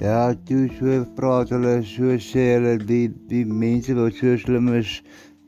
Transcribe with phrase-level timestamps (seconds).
[0.00, 4.94] Ja, toe so praat hulle so sê hulle die die mense wat so slim is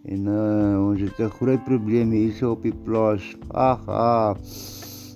[0.04, 3.30] en uh, ons het 'n groot probleem hierso op die plaas.
[3.48, 4.36] Ag, ah.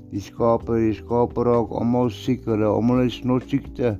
[0.08, 3.98] Die skape, die skape raak almal siek, hulle almal is nog siekte.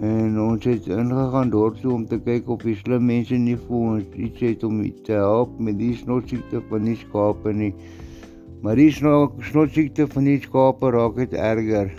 [0.00, 3.80] En ons het ingegaan dorp toe om te kyk of die slim mense nie vir
[3.94, 7.74] ons iets het om te help met die snotsiekte van die skape nie.
[8.62, 11.92] Maar die snotsiekte van die skape raak dit erger.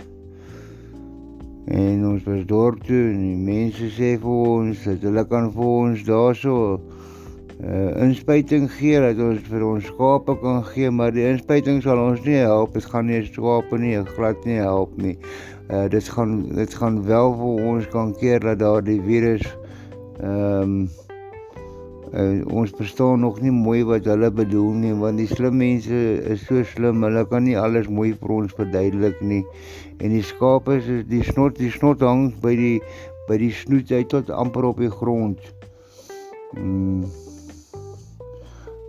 [1.66, 5.68] En ons was dorp toe en die mense sê vir ons dat hulle kan vir
[5.68, 11.12] ons daarso 'n uh, eh, inspuiting gee dat ons vir ons skape kan gee, maar
[11.12, 12.74] die inspuiting sal ons nie help.
[12.74, 15.16] Dit gaan nie skape nie, glad nie help nie.
[15.70, 19.46] Uh dit gaan dit gaan wel vir ons kan keer dat daardie virus
[20.18, 20.88] ehm um,
[22.12, 26.00] uh, ons verstaan nog nie mooi wat hulle bedoel nie want die slim mense
[26.34, 29.42] is so slim hulle kan nie alles mooi vir ons verduidelik nie.
[30.00, 32.76] En die skape is die snot die snot hang by die
[33.28, 35.40] by die snoet uit tot amper op die grond.
[36.52, 37.04] Hmm.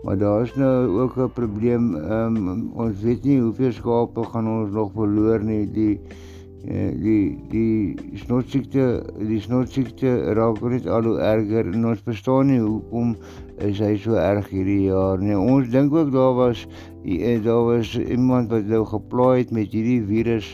[0.04, 4.72] maar daar is nou ook 'n probleem um, ons weet nie hoeveel skape gaan ons
[4.72, 5.64] nog verloor nie.
[5.72, 6.24] Die Eh,
[6.64, 13.18] die die snotsiekte die snotsiekte raak net al hoe erger en ons verstaan nie hoekom
[13.68, 15.36] is hy so erg hierdie jaar nie.
[15.36, 16.64] Ons dink ook daar was
[17.04, 20.48] eh, daar was iemand wat nou geplaai het met hierdie virus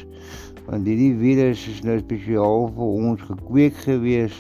[0.66, 4.36] want hierdie virus is nou spesiaal vir ons gekweek gewees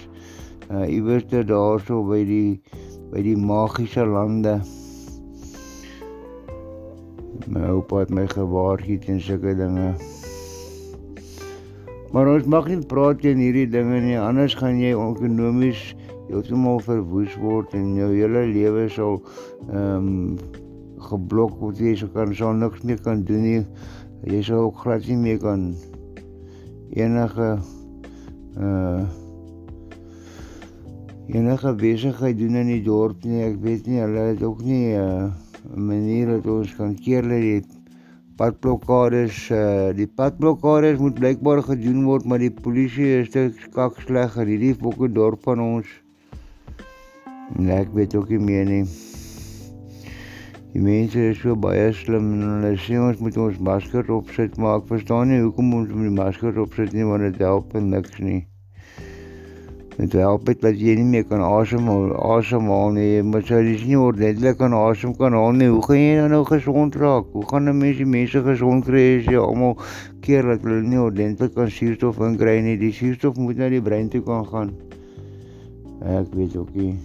[0.69, 2.61] uh iewers daarso by die
[3.09, 4.59] by die magiese lande.
[7.49, 9.93] My oupa het my gewaarsku teen sulke dinge.
[12.11, 15.91] Maar ons mag nie praat teen hierdie dinge nie, anders gaan jy ekonomies
[16.29, 19.19] heeltemal verwoes word en jou hele lewe sal
[19.69, 20.39] ehm um,
[21.09, 21.79] geblok word.
[21.79, 23.61] Jy sal kan sal niks meer kan doen nie.
[24.27, 25.69] Jy sal ook glad nie meer kan
[26.97, 27.49] enige
[28.57, 29.01] uh
[31.29, 33.43] enige besigheid doen in die dorp nie.
[33.45, 37.21] Ek weet nie hulle het ook nie uh, 'n uh, manier wat ons kan keer
[37.21, 37.78] dat die
[38.39, 44.37] padblokkades uh, die padblokkades moet blykbaar gedoen word maar die polisie is te skak sleg
[44.39, 45.89] in hierdie fokke dorp van ons.
[47.57, 48.83] Nee ek weet ook nie meer nie.
[50.71, 54.79] Die mense is so baie slim en hulle sê ons moet ons masker opsit maar
[54.79, 58.43] ek verstaan nie hoekom ons moet die masker opsit nie want dit help niks nie
[59.99, 63.19] Dit help dit dat jy nie meer kan asemhaal asemhaal nie.
[63.27, 66.45] Maar as jy nie ordentlik kan asem kan haal nie, hoe gaan jy dan nou
[66.47, 67.27] gesond raak?
[67.35, 69.75] Hoe gaan 'n mens die mense gesond kry as jy almal
[70.23, 72.77] keer dat hulle nie ordentlik kan suurstof inkry nie?
[72.77, 74.71] Die suurstof moet na die brein toe kan gaan.
[75.99, 76.95] Ek weet ook nie.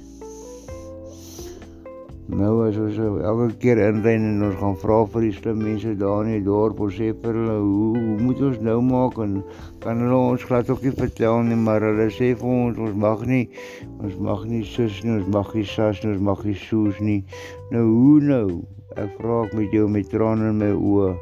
[2.35, 6.25] Nou as ons elke keer inry en ons gaan vra vir die slim mense daar
[6.27, 9.21] in die dorp of sê vir hulle hoe, hoe moet ons nou maak?
[9.23, 9.37] En
[9.85, 13.23] kan hulle ons glad ook nie vertel nie maar hulle sê vir ons ons mag
[13.31, 13.45] nie
[14.01, 17.21] ons mag nie sus nie ons mag nie sas nie ons mag nie soos nie.
[17.71, 18.49] Nou hoe nou?
[18.99, 21.13] Ek vra ek met jou met trane in my oë.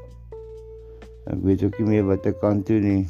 [1.35, 3.05] Ek weet ook nie meer wat ek kan doen nie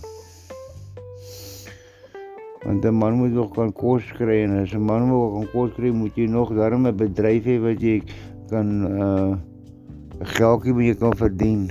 [2.65, 5.71] Want 'n man moet nog kan kos kry en as 'n man wil kan kos
[5.75, 8.03] kry, moet jy nog darm 'n bedryf hê wat jy
[8.51, 9.35] kan uh
[10.23, 11.71] geldjie moet jy kan verdien.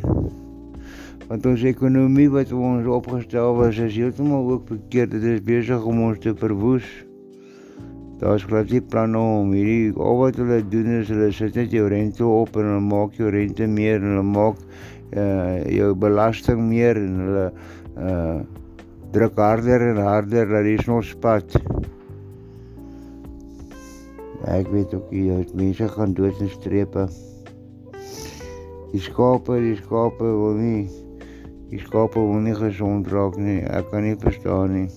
[1.27, 5.11] Want ons ekonomie wat ons opgestel was is heeltemal ook verkeerd.
[5.11, 6.83] Dit is besig om ons te verwoes.
[8.19, 11.87] Daar's glad nie planne om hierdie al wat hulle doen is hulle sit net jou
[11.87, 14.59] rente op en hulle maak jou rente meer en hulle maak
[15.15, 17.47] uh jou belasting meer en hulle
[17.97, 18.50] uh
[19.11, 21.57] druk harder en harder dat die snospad.
[24.47, 27.05] Ek weet ook jy mense gaan dood in strepe.
[28.91, 30.89] Die skape, die skape wil nie
[31.71, 33.61] die skape wil nie gesond raak nie.
[33.63, 34.87] Ek kan nie verstaan nie.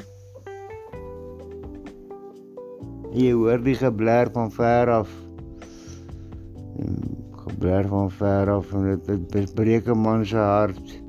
[3.14, 5.12] Jy hoor die gebler van ver af.
[7.44, 11.03] Gebler van ver af en dit breek 'n man se hart.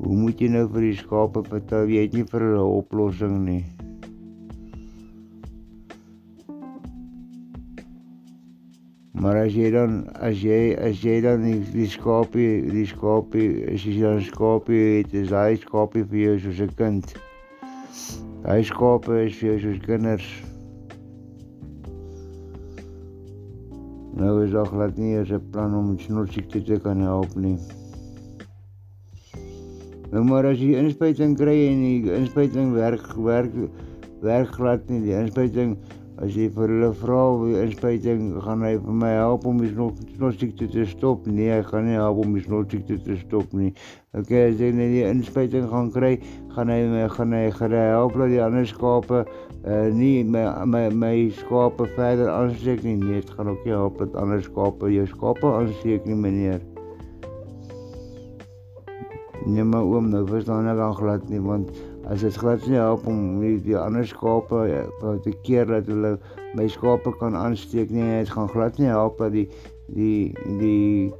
[0.00, 3.34] Hoe moet jy nou vir die skape vertel jy het nie vir hulle 'n oplossing
[3.44, 3.64] nie?
[9.20, 14.00] Maar as jy dan as jy as jy dan die, skapie die skapie as jy
[14.00, 17.12] dan skapie het, is hy skapie vir jou soos 'n kind.
[18.46, 20.28] Hy skape is vir jou soos kinders.
[24.16, 27.58] Nou is ook laat nie 'n plan om snoersiekte te kan help nie.
[30.10, 33.56] Nou maar as jy inspuiting kry en die inspuiting werk werk
[34.20, 35.04] werk glad nie.
[35.06, 35.78] Die inspuiting
[36.20, 40.66] As jy vir hulle vra wie inspuiting gaan hy vir my help om die snotsiekte
[40.68, 41.24] te stop?
[41.24, 43.70] Nee, hy gaan nie help om die snotsiekte te stop nie.
[44.12, 46.10] Okay, as jy net die inspuiting gaan kry,
[46.52, 49.22] gaan hy my gaan hy gaan hy help dat die ander skape
[49.60, 52.98] uh nie my my my skape verder aansteek nie.
[53.00, 56.60] Nee, dit gaan ook nie help dat ander skape jou skape aansteek nie, meneer.
[59.50, 61.70] Nee, maar oom, nou verstaan ek dan glad nie want
[62.06, 66.12] as dit glad nie help om die, die ander skape uh, te keer dat hulle
[66.54, 69.48] my skape kan aansteek nie, dit gaan glad nie help dat die
[69.96, 70.30] die
[70.60, 71.10] die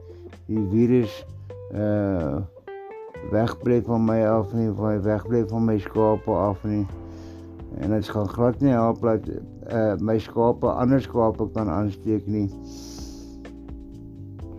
[0.47, 1.21] die virus
[1.75, 2.39] uh
[3.35, 6.87] wegbly van my af nie, van wegbly van my skape af nie.
[7.83, 9.27] En dit gaan glad nie help dat
[9.75, 12.47] uh my skape ander skape kan aansteek nie.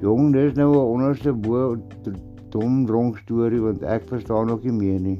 [0.03, 1.77] Jong, dis nou 'n onderste bo
[2.51, 5.19] dom dronk storie want ek verstaan ook nie meer nie.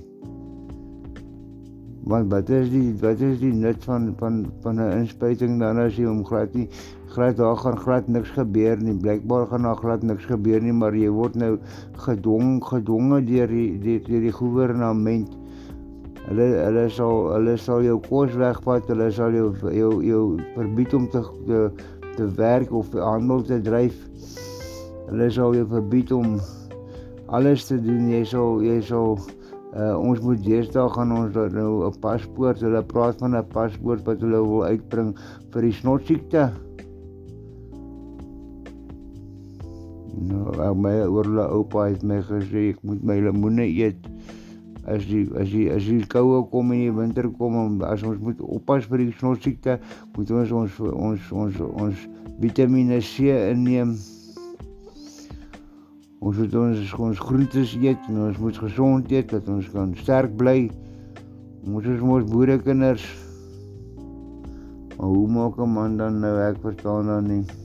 [2.12, 5.98] Want wat is die wat is die nut van van van 'n inspuiting dan as
[5.98, 6.68] jy hom glad nie
[7.12, 8.96] glad daar gaan glad niks gebeur nie.
[8.96, 11.58] Blykbaar gaan daar glad niks gebeur nie, maar jy word nou
[12.06, 15.28] gedwong gedwonge deur die deur die regering.
[16.22, 20.24] Hulle hulle sal hulle sal jou kos wegvat, hulle sal jou jou jou
[20.56, 21.62] verbied om te te,
[22.16, 23.98] te werk of handel te dryf.
[25.10, 26.38] Hulle sal jou verbied om
[27.32, 28.10] alles te doen.
[28.12, 29.16] Jy sal jy sal
[29.76, 32.62] uh, ons moet deesdae gaan ons nou 'n paspoort.
[32.62, 35.16] Hulle praat van 'n paspoort wat hulle wil uitbring
[35.54, 36.52] vir die snotsiekte.
[40.22, 43.98] Nou, my oorle oupa het my gesê ek moet my lemoene eet.
[44.86, 48.40] As die as die as die koue kom en die winter kom, as ons moet
[48.42, 49.80] oppas vir die snotsiekte,
[50.18, 52.08] moet ons ons ons ons ons
[52.42, 53.94] Vitamiene C inneem.
[56.22, 60.36] Ons moet ons ons groentes eet en ons moet gesond eet dat ons kan sterk
[60.38, 60.70] bly.
[61.66, 63.08] Ons is mos boerekinders.
[65.00, 67.61] Maar hoe maak 'n man dan nou ek verstaan dan nie.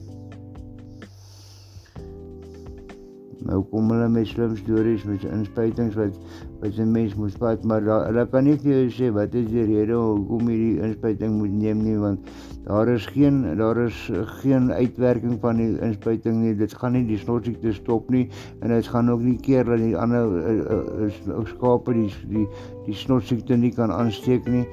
[3.45, 6.15] Nou kom hulle met slim stories met inspuitings wat
[6.61, 9.65] wat 'n mens moet vat, maar hulle kan nie vir jou sê wat is die
[9.65, 12.19] rede hoekom jy die inspuiting moet neem nie want
[12.65, 14.11] daar is geen daar is
[14.41, 16.55] geen uitwerking van die inspuiting nie.
[16.55, 18.29] Dit gaan nie die snotsiekte stop nie
[18.61, 22.47] en dit gaan ook nie keer dat die ander uh, uh, skape die die
[22.85, 24.65] die snotsiekte nie kan aansteek nie.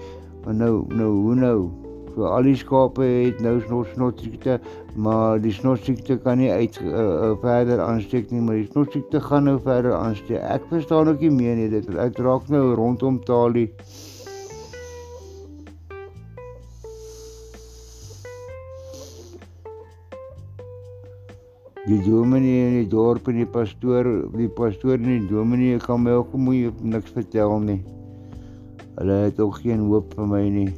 [0.44, 1.70] Maar nou nou hoe nou?
[2.14, 3.60] So al die skape het nou
[3.92, 4.60] snotsiekte,
[4.94, 9.48] maar die snotsiekte kan nie uit uh, uh, verder aansteek nie, maar die snotsiekte gaan
[9.48, 10.42] nou verder aansteek.
[10.42, 13.68] Ek verstaan ook nie meer nie, dit uitraak nou rondom talie.
[21.84, 26.16] Die dominee in die dorp en die pastoor, die pastoor en die dominee kan my
[26.22, 27.82] ook mooi niks vertel nie.
[28.94, 30.72] Hulle het ook geen hoop vir my nie.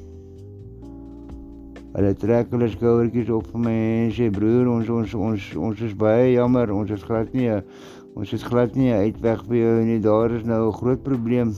[1.97, 5.95] Hulle trek hulle skouertjies op vir my en sê broer ons ons ons ons is
[5.97, 10.35] baie jammer ons is glad nie ons is glad nie uitweg vir jou nie daar
[10.37, 11.55] is nou 'n groot probleem.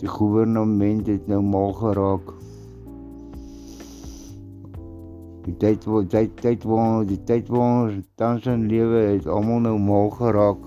[0.00, 2.28] Die regering het nou mal geraak.
[5.44, 9.60] Die tyd wat tyd tyd waar die tyd waar ons tans in lewe het almal
[9.60, 10.60] nou mal geraak.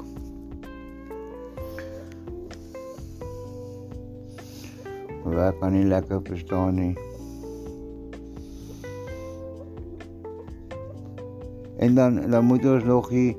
[5.24, 7.13] Maar ek kan nie lekker verstaan nie.
[11.84, 13.32] En dan dan moet ons nog die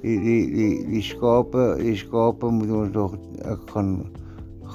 [0.00, 3.94] die die die, die skape, die skape moet ons nog ek gaan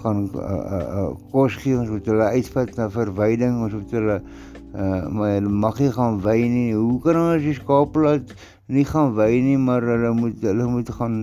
[0.01, 1.77] gaan uh, uh, uh, kos gee.
[1.79, 3.62] Ons moet hulle uitvat na verwyding.
[3.65, 6.67] Ons moet hulle uh, maar hulle mag nie gaan wy nie.
[6.75, 8.36] Hoe kan ons die skape laat
[8.67, 11.17] nie gaan wy nie maar hulle moet hulle moet gaan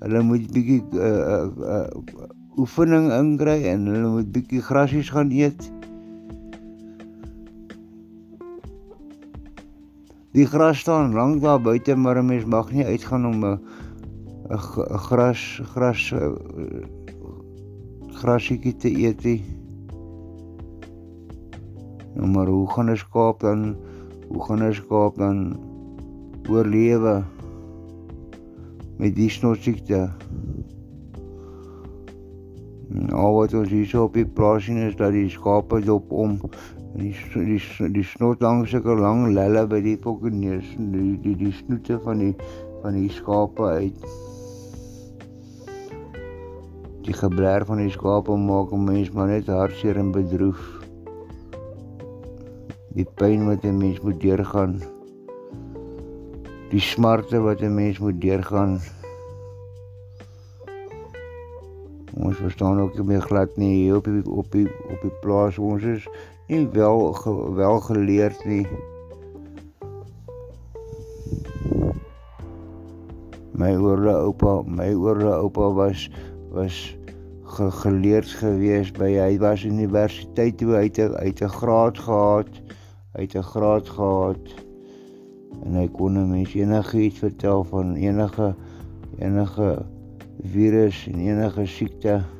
[0.00, 2.28] hulle moet bietjie uh, uh, uh,
[2.60, 5.68] oefening inkry en hulle moet bietjie grasies gaan eet
[10.30, 13.58] Die gras staan lank daar buite, maar 'n mens mag nie uitgaan om 'n
[14.50, 14.58] 'n
[15.08, 16.14] gras gras
[18.20, 19.42] grasietjie te eet nie.
[22.14, 23.76] Nou maar hoe gaan 'n skaap dan
[24.28, 25.58] hoe gaan 'n skaap dan
[26.48, 27.22] oorlewe
[28.98, 30.10] met die snotsiekte?
[32.88, 36.38] Nou wat ons hier so op die plaas sien is dat die skape dop om
[36.94, 42.00] die die die snot langs sulke lang lelle by die fokkeneus die die die snoete
[42.02, 42.34] van die
[42.82, 44.06] van die skape uit.
[47.06, 50.60] Die gebler van die skape maak 'n mens maar net hartseer en bedroef.
[52.94, 54.80] Die pyn wat 'n mens moet deurgaan.
[56.70, 58.80] Die smarte wat 'n mens moet deurgaan.
[62.14, 65.58] Ons verstaan ook nie meer glad nie hier op die op die op die plaas
[65.58, 66.08] ons is
[66.50, 67.16] nie wel
[67.54, 68.66] wel geleerd nie.
[73.54, 76.08] My oorle oupa, my oorle oupa was
[76.50, 76.96] was
[77.54, 82.50] ge, geleerd gewees by hy was universiteit toe hy het het 'n graad gehad.
[83.12, 84.44] Het 'n graad gehad
[85.62, 88.54] en hy kon 'n mens enigiets vertel van enige
[89.18, 89.86] enige
[90.42, 92.39] virus en enige siekte.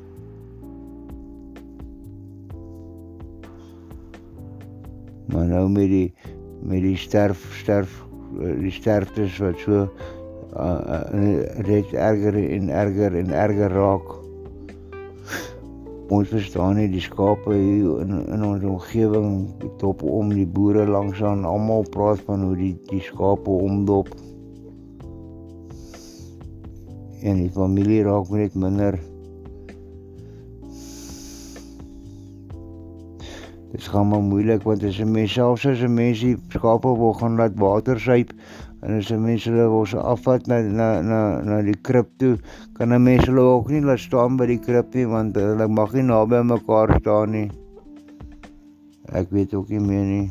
[5.31, 6.13] Maar nou met die
[6.61, 7.93] met die sterf sterf
[8.37, 10.11] die sterftes wat so dit
[10.59, 14.09] uh, uh, erger en erger en erger raak.
[16.11, 19.29] Ons verstaan nie die skape hier in in ons omgewing
[19.79, 24.11] dop om die boere langs aan almal praat van hoe die die skape omdop.
[27.23, 28.99] En die familie raak net minder.
[33.71, 37.13] Dit gaan maar moeilik want as 'n mens selfs as 'n mens die skape wil
[37.13, 38.33] gaan laat water suip
[38.81, 42.37] en as 'n mens hulle wil se afvat na na na na die krib toe,
[42.73, 45.93] kan 'n mens hulle ook nie laat staan by die krib nie want hulle mag
[45.93, 47.49] nie naby mekaar staan nie.
[49.11, 50.29] Ek weet ook nie meer nie.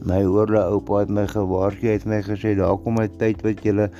[0.00, 3.90] My oorle oupa het my gewaarsku, het my gesê daar kom 'n tyd wat julle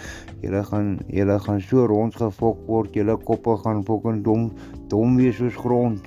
[0.41, 4.51] julle gaan julle gaan so rondgefok word, julle koppe gaan fucking dom
[4.89, 6.07] dom wees soos grond.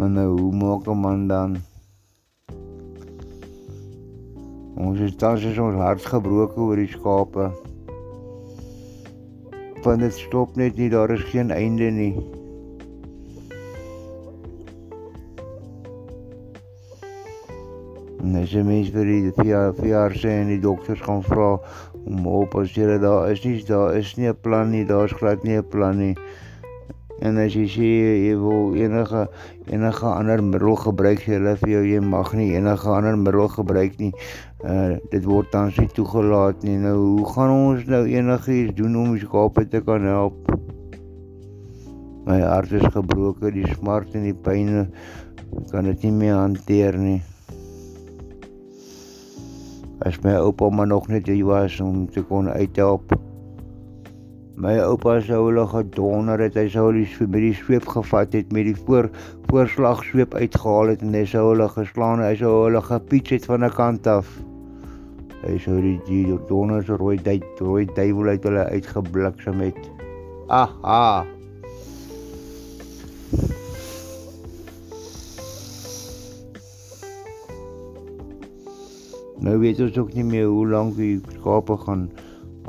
[0.00, 1.56] En nou, hoe maak 'n man dan?
[4.76, 7.50] Ons is tans is ons hart gebroken oor die skape.
[9.82, 12.39] Want dit stop net nie, daar is geen einde nie.
[18.20, 21.54] En as jy mens vir die VR sê en die dokters gaan vra
[22.04, 25.44] om op as jy daar is nie, daar is nie 'n plan nie, daar's glad
[25.44, 26.16] nie 'n plan nie.
[27.20, 27.88] En as jy sê
[28.26, 29.28] jy wil enige
[29.68, 33.98] enige ander middel gebruik, sê hulle vir jou jy mag nie enige ander middel gebruik
[33.98, 34.12] nie.
[34.64, 36.76] Uh dit word tans nie toegelaat nie.
[36.76, 40.52] Nou hoe gaan ons nou enigiets doen om skape te kan help?
[42.26, 44.88] My hart is gebroken, die smart en die pyn
[45.70, 47.22] kan dit nie meer hanteer nie.
[50.00, 53.12] As my oupa maar nog net hier was om te kon uithelp.
[54.60, 56.56] My oupa sou hulle gedonder het.
[56.56, 59.10] Hy sou hulle met die sweep gevat het met die voor
[59.50, 62.24] voorslag sweep uitgehaal het en hy sou hulle geslaan.
[62.24, 64.28] Hy sou hulle gepiets het van 'n kant af.
[65.44, 69.90] Hy sou die die donders rooi dui rooi duiwel uit hulle uitgebliksem het.
[70.48, 71.26] Aha.
[79.40, 82.10] Nou weet ons ook nie meer hoe lank die skape gaan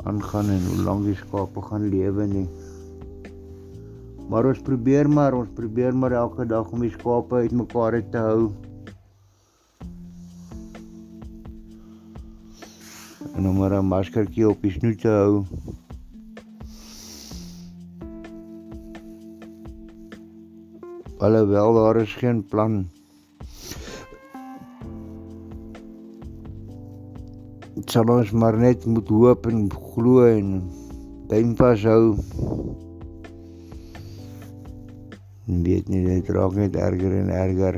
[0.08, 2.46] aangaan en hoe lank die skape gaan lewe nie.
[4.32, 8.46] Maar ons probeer maar, ons probeer maar elke dag om die skape uitmekaar te hou.
[13.36, 15.44] En om maar 'n maskertjie op die snoet te hou.
[21.20, 23.01] Alhoewel daar is geen plan nie.
[27.92, 30.52] Sal ons maar net moet hoop en glo en
[31.28, 32.14] duim vashou.
[35.48, 37.76] En weet nie dit raak net erger en erger.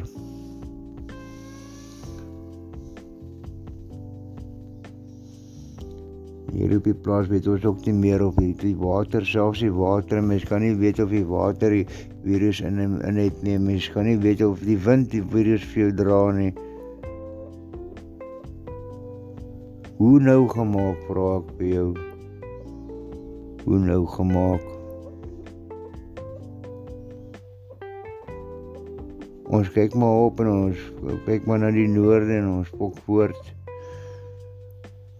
[6.54, 10.22] Hier op die plaas weet ons ook nie meer of die, water selfs die water
[10.22, 11.88] mens kan nie weet of die water die
[12.22, 15.88] virus in in het nie mens kan nie weet of die wind die virus vir
[15.88, 16.52] jou dra nie.
[20.04, 21.84] Hoe nou gemaak vra ek by jou?
[23.62, 24.66] Hoe nou gemaak?
[29.48, 30.84] Ons kyk maar op en ons
[31.24, 33.50] kyk maar na die noorde en ons spok voort.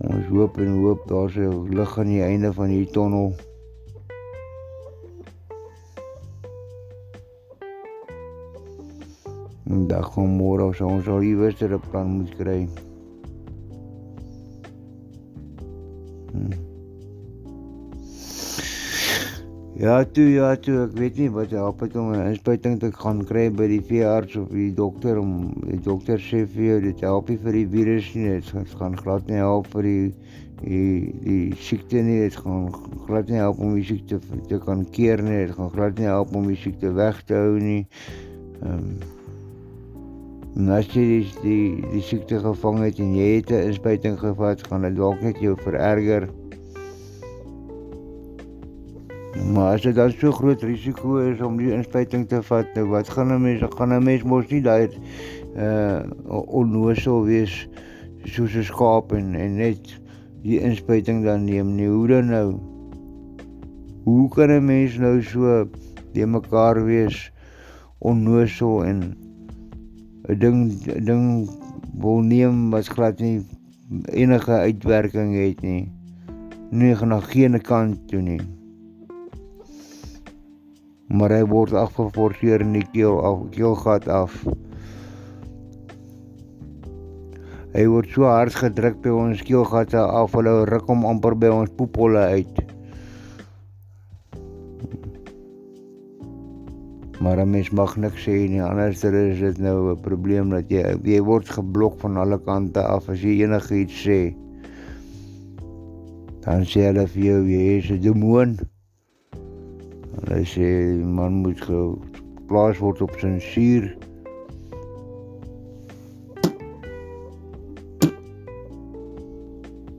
[0.04, 3.32] Ons hoop en hoop daar's 'n lig aan die einde van hierdie tonnel.
[9.64, 12.68] En dan kom môre ons al iewers 'n plan moet kry.
[19.84, 20.78] Ja, toe ja, toe.
[20.86, 24.36] Ek weet nie wat help het om 'n inspuiting te gaan kry by die veearts
[24.40, 28.06] of die dokter om die dokter sê vir jou dit help nie vir die virus
[28.14, 30.12] nie, dit gaan glad nie help vir die
[30.62, 32.72] die die siekte nie, dit gaan
[33.04, 36.32] glad nie help om die siekte te kan keer nie, dit gaan glad nie help
[36.34, 37.84] om die siekte weg te hou nie.
[38.62, 38.88] Ehm
[40.56, 44.64] um, as jy die die, die siekte gevang het en jy het 'n inspuiting gevat,
[44.64, 46.30] gaan dit dalk net jou vererger.
[49.34, 53.08] Maar as dit dan so groot risiko is om die inspuiting te vat, nou wat
[53.10, 54.88] gaan 'n mens, gaan 'n mens mos nie daai
[55.56, 57.66] uh onnoosel wees
[58.24, 59.98] soos 'n skaap en en net
[60.42, 61.88] die inspuiting dan neem nie.
[61.88, 62.60] Hoe dan nou?
[64.04, 65.66] Hoe kan 'n mens nou so
[66.12, 67.32] die mekaar wees
[67.98, 69.16] onnoosel en
[70.28, 70.70] 'n ding
[71.04, 71.50] ding
[71.98, 73.42] wil neem wat glad nie
[74.04, 75.92] enige uitwerking het nie.
[76.70, 78.53] Nie gaan na geen kant toe nie.
[81.08, 84.36] Maar hy word afgeforceer in die keel af, keelgat af.
[87.74, 91.74] Hy word so hard gedruk by ons keelgatte af, hulle ruk hom amper by ons
[91.76, 92.64] poepolle uit.
[97.24, 100.82] maar 'n mens mag niks sê nie anders is dit nou 'n probleem dat jy
[101.04, 104.20] jy word geblok van alle kante af as jy enigiets sê
[106.44, 108.50] dan sê hulle vir jou jy is 'n demoon
[110.14, 110.70] hulle sê
[111.18, 113.92] man moet geplaas word op sensuur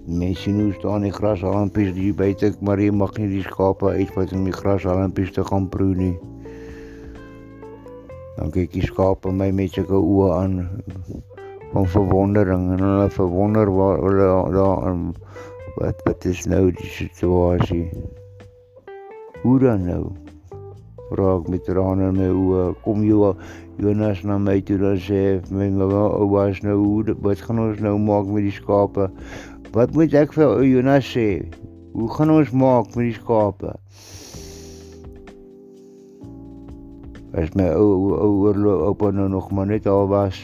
[0.06, 3.44] Mense nou staan in gras al en pis die buite maar jy mag nie die
[3.44, 6.14] skape uitvat in die gras al en pis te gaan proe nie.
[8.38, 10.60] Dan kyk die skape my met sulke oë aan
[11.72, 15.02] van verwondering en hulle verwonder waar hulle daar
[15.80, 17.90] wat wat is nou die situasie?
[19.44, 20.04] Hoe dan nou?
[21.12, 22.64] Vra ek met trane in my oë.
[22.86, 23.34] Kom jy
[23.82, 27.98] Jonas na my toe dan sê my ou was nou hoe wat gaan ons nou
[28.00, 29.10] maak met die skape?
[29.76, 31.44] Wat moet ek vir ou Jonas sê?
[31.96, 33.76] Hoe gaan ons maak met die skape?
[37.36, 40.40] as my ou ou oorloop oupa nou nog maar net al was.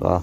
[0.00, 0.20] Ja.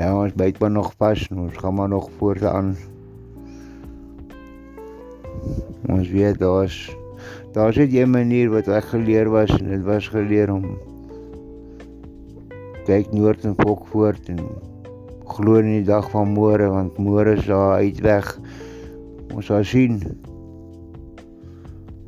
[0.00, 2.76] Ja, ons byt maar nog vas, ons gaan maar nog voortaan.
[5.92, 6.96] Ons weet daar's
[7.52, 10.78] daar's net 'n manier wat ek geleer was en dit was geleer om
[12.86, 14.40] kyk noord en fok voort en
[15.24, 18.38] glo in die dag van môre want môre is daar uitweg
[19.34, 20.00] ons sal sien.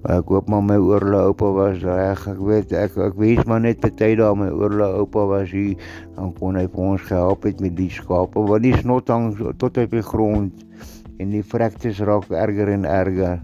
[0.02, 2.24] Ek hoop maar my oorle oupa was reg.
[2.26, 5.78] Ek weet ek ek wens maar net party daar my oorle oupa was hier
[6.16, 9.30] dan kon hy vir ons gehelp het met die skape want die snot hang
[9.62, 10.64] tot op die grond
[11.22, 13.38] en die vrektes raak erger en erger.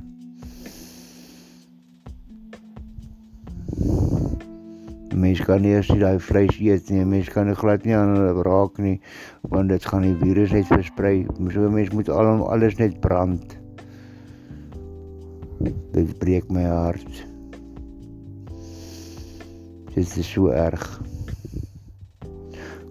[5.14, 8.16] Mens kan nie as jy daai vleis eet nie, mens kan dit glad nie aan
[8.16, 8.98] hulle raak nie
[9.54, 11.22] want dit gaan die virus net versprei.
[11.54, 13.57] So mens moet al alles net brand.
[15.58, 17.26] Dit breek my hart.
[19.94, 20.84] Dit is so erg.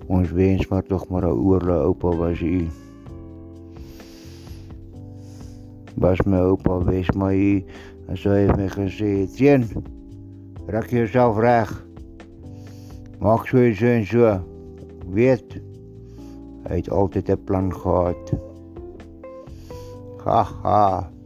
[0.07, 2.67] Ons wens maar tog maar 'n oorle oupa was u.
[5.95, 7.65] Was my oupa wees my.
[8.07, 9.63] En so het my gesê, "Tien,
[10.65, 11.85] raak jouself reg.
[13.19, 14.39] Maak so iets en so.
[15.09, 15.61] Weet,
[16.67, 18.33] hy het altyd 'n plan gehad."
[20.23, 21.16] Ha ha.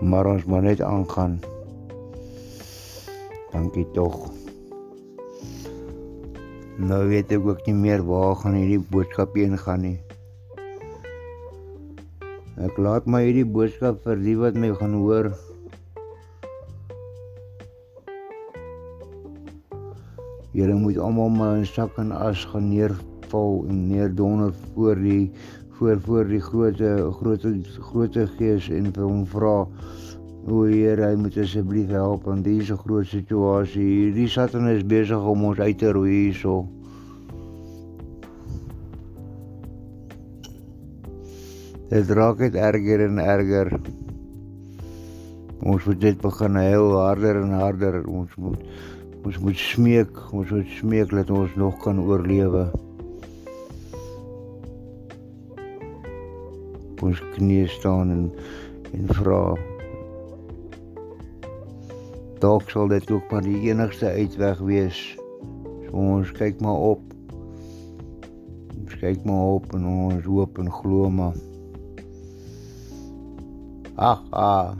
[0.00, 1.38] Maar ons moet net aangaan.
[3.52, 4.30] Dankie tog.
[6.80, 9.98] Nou weet ek ook nie meer waar gaan hierdie boodskap heen gaan nie.
[12.60, 15.30] Ek laat my hierdie boodskap vir die wat my gaan hoor.
[20.56, 25.30] Julle moet almal maar in sak en as gaan neerval en neerdonder voor die
[25.80, 26.80] voor voor die groot
[27.16, 27.44] groot
[27.90, 29.54] groot gees en vir hom vra
[30.48, 35.46] o Here hy moet asseblief help in hierdie groot situasie hierdie satan is besig om
[35.48, 36.66] ons uit te roei hierso.
[41.90, 43.72] Dit raak net erger en erger.
[45.60, 48.02] Ons moet dit begin heel harder en harder.
[48.04, 48.68] Ons moet
[49.24, 52.68] ons moet smeek ons moet smeek dat ons nog kan oorlewe
[57.00, 58.24] op ons knieë staan en
[58.90, 59.54] en vra
[62.42, 64.98] dalk sal dit ook maar die enigste uitweg wees.
[65.86, 67.02] So ons kyk maar op.
[68.80, 71.36] Ons kyk maar op en ons hoop en glo maar.
[73.96, 74.72] Ag, ah.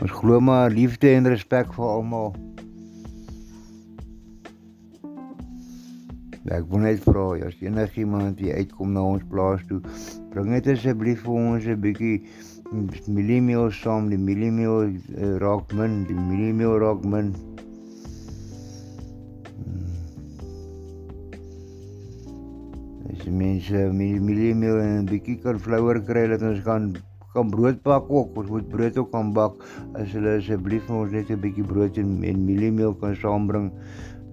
[0.00, 2.32] Ons glo maar liefde en respek vir almal.
[6.48, 9.82] Ek wil net vra as enigiemand hier uitkom na ons plaas toe,
[10.32, 12.22] bring net asseblief vir ons 'n bietjie
[13.12, 17.34] mieliemeel saam, die mieliemeel uh, raak min, die mieliemeel raak min.
[23.10, 26.96] As jy mense mieliemeel en 'n bietjie kan flouer kry dat ons kan
[27.34, 28.32] kan brood bak ook.
[28.36, 29.60] Ons moet brood ook kan bak.
[29.92, 33.70] As hulle asseblief ons net 'n bietjie brood en, en mieliemeel kan saambring.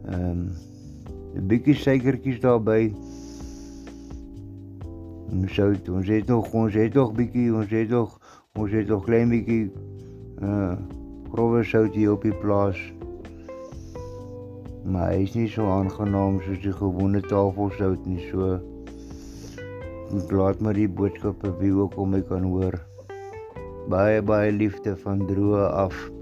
[0.08, 0.50] Ehm um,
[1.38, 2.88] 'n bietjie suikertjies daarbey.
[5.30, 8.16] Ons sou ons het nog ons het nog bietjie ons het nog
[8.58, 9.68] ons het nog klein bietjie
[10.42, 10.74] uh
[11.30, 12.80] grove sout hier op die plaas.
[14.88, 18.58] Maar hy is nie so aangenaam soos die gewone tafelsout nie so.
[20.18, 22.82] Ek laat maar die boodskappe wie ook om my kan hoor.
[23.94, 26.17] Baie baie liefde van droë af.